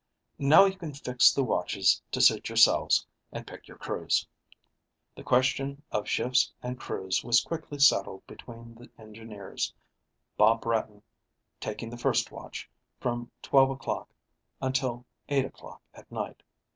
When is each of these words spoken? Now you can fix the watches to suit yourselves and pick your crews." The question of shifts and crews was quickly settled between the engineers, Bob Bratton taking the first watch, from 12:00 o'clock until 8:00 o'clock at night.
Now 0.39 0.65
you 0.65 0.75
can 0.79 0.95
fix 0.95 1.31
the 1.31 1.43
watches 1.43 2.01
to 2.11 2.21
suit 2.21 2.49
yourselves 2.49 3.05
and 3.31 3.45
pick 3.45 3.67
your 3.67 3.77
crews." 3.77 4.25
The 5.13 5.21
question 5.23 5.83
of 5.91 6.07
shifts 6.09 6.51
and 6.63 6.79
crews 6.79 7.23
was 7.23 7.39
quickly 7.43 7.77
settled 7.77 8.25
between 8.25 8.73
the 8.73 8.89
engineers, 8.97 9.71
Bob 10.37 10.61
Bratton 10.61 11.03
taking 11.59 11.91
the 11.91 11.99
first 11.99 12.31
watch, 12.31 12.67
from 12.99 13.29
12:00 13.43 13.73
o'clock 13.73 14.09
until 14.59 15.05
8:00 15.29 15.45
o'clock 15.45 15.83
at 15.93 16.11
night. 16.11 16.41